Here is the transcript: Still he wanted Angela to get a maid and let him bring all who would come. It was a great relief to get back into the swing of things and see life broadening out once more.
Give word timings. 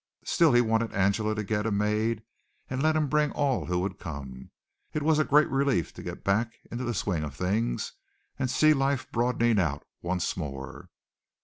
Still 0.25 0.51
he 0.53 0.61
wanted 0.61 0.93
Angela 0.95 1.35
to 1.35 1.43
get 1.43 1.67
a 1.67 1.71
maid 1.71 2.23
and 2.67 2.81
let 2.81 2.95
him 2.95 3.07
bring 3.07 3.31
all 3.33 3.67
who 3.67 3.77
would 3.81 3.99
come. 3.99 4.49
It 4.93 5.03
was 5.03 5.19
a 5.19 5.23
great 5.23 5.47
relief 5.51 5.93
to 5.93 6.01
get 6.01 6.23
back 6.23 6.55
into 6.71 6.83
the 6.83 6.95
swing 6.95 7.23
of 7.23 7.35
things 7.35 7.93
and 8.39 8.49
see 8.49 8.73
life 8.73 9.11
broadening 9.11 9.59
out 9.59 9.85
once 10.01 10.35
more. 10.35 10.89